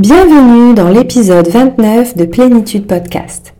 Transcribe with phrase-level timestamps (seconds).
[0.00, 3.52] Bienvenue dans l'épisode 29 de Plénitude Podcast.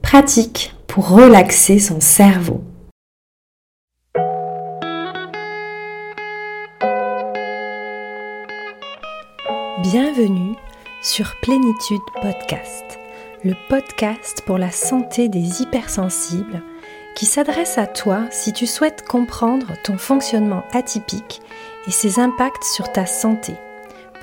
[0.00, 2.62] Pratique pour relaxer son cerveau.
[9.82, 10.56] Bienvenue
[11.02, 12.98] sur Plénitude Podcast,
[13.44, 16.62] le podcast pour la santé des hypersensibles
[17.14, 21.42] qui s'adresse à toi si tu souhaites comprendre ton fonctionnement atypique
[21.86, 23.52] et ses impacts sur ta santé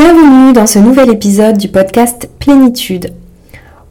[0.00, 3.14] Bienvenue dans ce nouvel épisode du podcast Plénitude.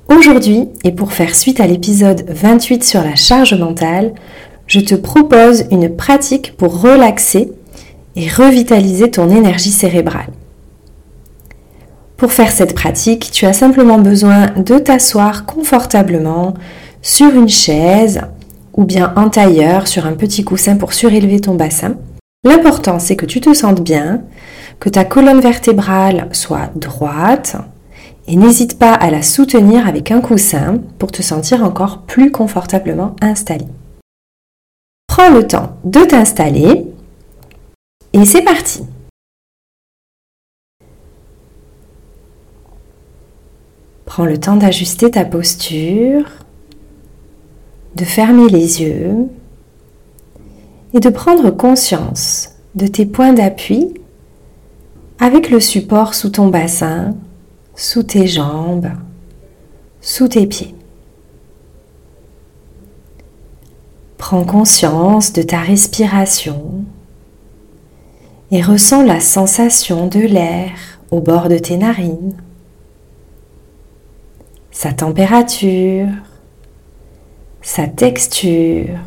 [0.07, 4.13] Aujourd'hui, et pour faire suite à l'épisode 28 sur la charge mentale,
[4.67, 7.51] je te propose une pratique pour relaxer
[8.15, 10.29] et revitaliser ton énergie cérébrale.
[12.15, 16.53] Pour faire cette pratique, tu as simplement besoin de t'asseoir confortablement
[17.01, 18.21] sur une chaise
[18.77, 21.97] ou bien en tailleur sur un petit coussin pour surélever ton bassin.
[22.45, 24.21] L'important, c'est que tu te sentes bien,
[24.79, 27.57] que ta colonne vertébrale soit droite
[28.27, 33.15] et n'hésite pas à la soutenir avec un coussin pour te sentir encore plus confortablement
[33.21, 33.65] installé.
[35.07, 36.85] Prends le temps de t'installer
[38.13, 38.83] et c'est parti.
[44.05, 46.25] Prends le temps d'ajuster ta posture,
[47.95, 49.27] de fermer les yeux
[50.93, 53.93] et de prendre conscience de tes points d'appui
[55.19, 57.15] avec le support sous ton bassin,
[57.75, 58.91] sous tes jambes,
[60.01, 60.75] sous tes pieds.
[64.17, 66.83] Prends conscience de ta respiration
[68.51, 70.71] et ressens la sensation de l'air
[71.11, 72.35] au bord de tes narines,
[74.71, 76.07] sa température,
[77.61, 78.99] sa texture.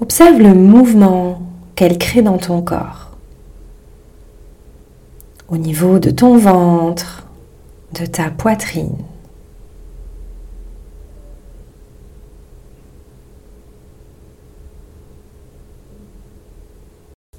[0.00, 1.42] Observe le mouvement
[1.74, 3.09] qu'elle crée dans ton corps
[5.50, 7.26] au niveau de ton ventre,
[7.98, 8.96] de ta poitrine.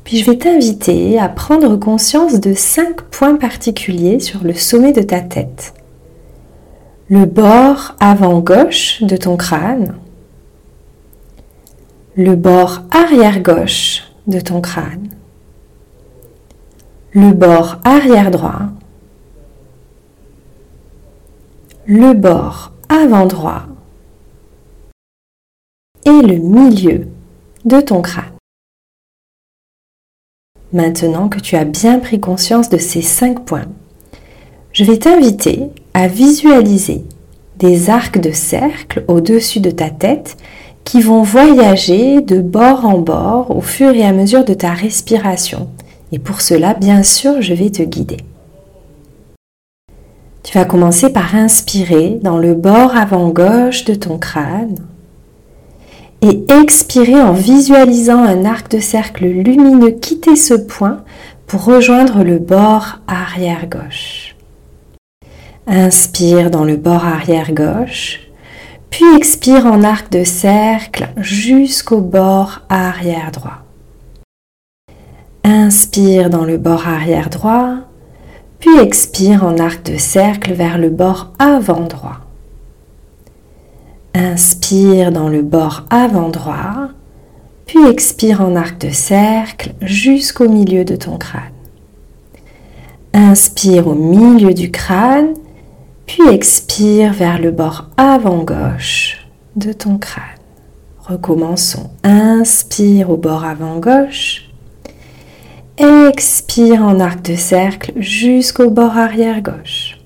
[0.03, 5.01] Puis je vais t'inviter à prendre conscience de cinq points particuliers sur le sommet de
[5.01, 5.73] ta tête.
[7.07, 9.95] Le bord avant gauche de ton crâne,
[12.17, 15.07] le bord arrière gauche de ton crâne,
[17.13, 18.61] le bord arrière droit,
[21.85, 23.63] le bord avant droit
[26.05, 27.07] et le milieu
[27.65, 28.31] de ton crâne.
[30.71, 33.67] Maintenant que tu as bien pris conscience de ces cinq points,
[34.71, 37.03] je vais t'inviter à visualiser
[37.57, 40.37] des arcs de cercle au-dessus de ta tête
[40.85, 45.67] qui vont voyager de bord en bord au fur et à mesure de ta respiration
[46.11, 48.17] et pour cela, bien sûr, je vais te guider.
[50.43, 54.75] Tu vas commencer par inspirer dans le bord avant-gauche de ton crâne
[56.21, 61.03] et expirer en visualisant un arc de cercle lumineux quitter ce point
[61.47, 64.35] pour rejoindre le bord arrière-gauche.
[65.67, 68.21] Inspire dans le bord arrière-gauche,
[68.89, 73.63] puis expire en arc de cercle jusqu'au bord arrière-droit.
[75.53, 77.79] Inspire dans le bord arrière droit,
[78.59, 82.19] puis expire en arc de cercle vers le bord avant droit.
[84.13, 86.87] Inspire dans le bord avant droit,
[87.65, 91.51] puis expire en arc de cercle jusqu'au milieu de ton crâne.
[93.13, 95.33] Inspire au milieu du crâne,
[96.05, 99.27] puis expire vers le bord avant gauche
[99.57, 100.23] de ton crâne.
[101.01, 101.89] Recommençons.
[102.05, 104.40] Inspire au bord avant gauche,
[105.83, 109.97] Expire en arc de cercle jusqu'au bord arrière gauche.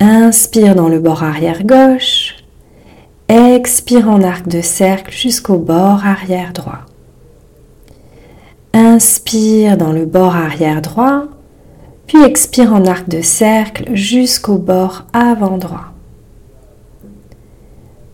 [0.00, 2.36] Inspire dans le bord arrière gauche.
[3.28, 6.86] Expire en arc de cercle jusqu'au bord arrière droit.
[8.72, 11.24] Inspire dans le bord arrière droit,
[12.06, 15.92] puis expire en arc de cercle jusqu'au bord avant droit.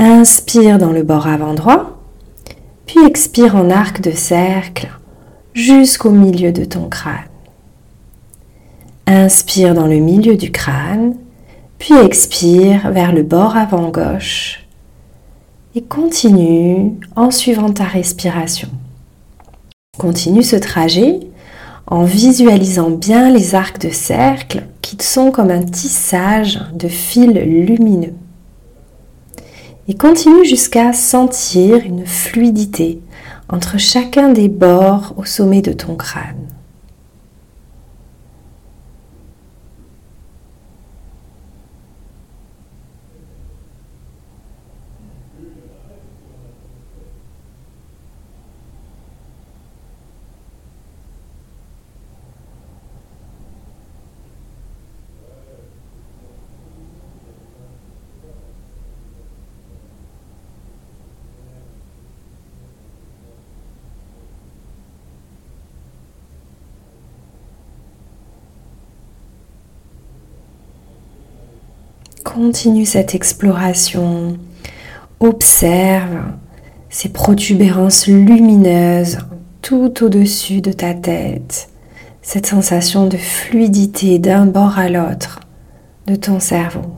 [0.01, 2.01] Inspire dans le bord avant droit,
[2.85, 4.89] puis expire en arc de cercle
[5.57, 7.25] jusqu'au milieu de ton crâne.
[9.07, 11.17] Inspire dans le milieu du crâne,
[11.79, 14.67] puis expire vers le bord avant gauche
[15.75, 18.69] et continue en suivant ta respiration.
[19.99, 21.21] Continue ce trajet
[21.87, 28.15] en visualisant bien les arcs de cercle qui sont comme un tissage de fils lumineux.
[29.89, 33.01] Et continue jusqu'à sentir une fluidité
[33.49, 36.47] entre chacun des bords au sommet de ton crâne.
[72.37, 74.37] Continue cette exploration.
[75.21, 76.19] Observe
[76.91, 79.17] ces protubérances lumineuses
[79.63, 81.71] tout au-dessus de ta tête.
[82.21, 85.41] Cette sensation de fluidité d'un bord à l'autre
[86.07, 86.96] de ton cerveau.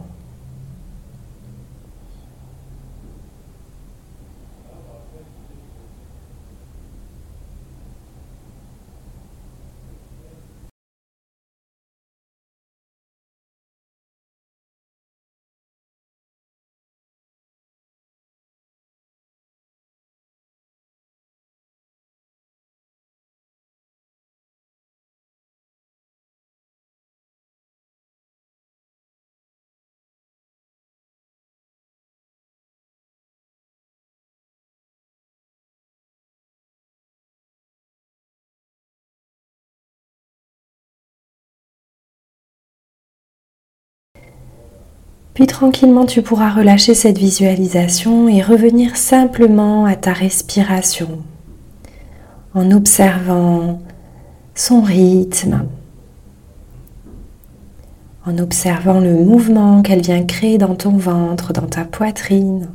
[45.38, 51.23] Puis tranquillement, tu pourras relâcher cette visualisation et revenir simplement à ta respiration
[52.55, 53.81] en observant
[54.56, 55.69] son rythme,
[58.26, 62.69] en observant le mouvement qu'elle vient créer dans ton ventre, dans ta poitrine,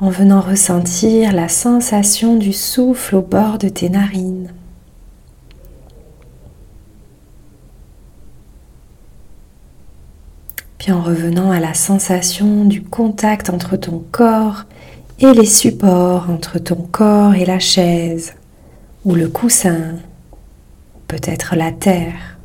[0.00, 4.50] en venant ressentir la sensation du souffle au bord de tes narines.
[10.80, 14.64] Puis en revenant à la sensation du contact entre ton corps
[15.18, 18.32] et les supports, entre ton corps et la chaise,
[19.04, 19.96] ou le coussin,
[21.06, 22.38] peut-être la terre.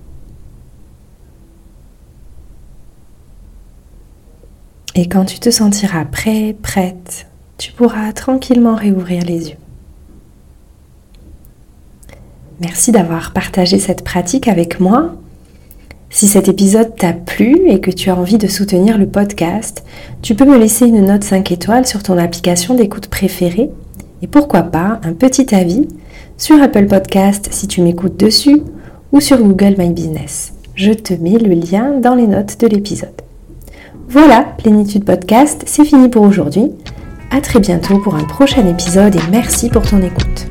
[4.95, 7.27] Et quand tu te sentiras prêt, prête,
[7.57, 9.57] tu pourras tranquillement réouvrir les yeux.
[12.59, 15.15] Merci d'avoir partagé cette pratique avec moi
[16.09, 19.83] si cet épisode t'a plu et que tu as envie de soutenir le podcast,
[20.21, 23.69] tu peux me laisser une note 5 étoiles sur ton application d'écoute préférée
[24.21, 25.87] et pourquoi pas un petit avis
[26.37, 28.61] sur Apple Podcast si tu m'écoutes dessus
[29.11, 30.53] ou sur Google My Business.
[30.75, 33.21] Je te mets le lien dans les notes de l'épisode.
[34.07, 36.71] Voilà, Plénitude Podcast, c'est fini pour aujourd'hui.
[37.31, 40.47] À très bientôt pour un prochain épisode et merci pour ton écoute.